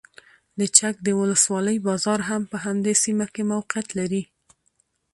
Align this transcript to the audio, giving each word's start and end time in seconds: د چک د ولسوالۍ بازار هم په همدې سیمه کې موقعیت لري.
د 0.59 0.61
چک 0.77 0.95
د 1.03 1.09
ولسوالۍ 1.19 1.77
بازار 1.87 2.19
هم 2.29 2.41
په 2.51 2.57
همدې 2.65 2.93
سیمه 3.03 3.25
کې 3.33 3.43
موقعیت 3.53 3.87
لري. 3.99 4.23